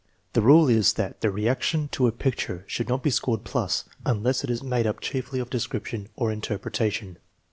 [0.33, 4.43] The rule is that the reaction to a picture should not be scored plus unless
[4.43, 7.17] it is made up chiefly of description (or interpreta tion).